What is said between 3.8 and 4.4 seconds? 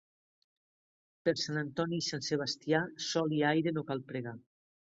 cal pregar.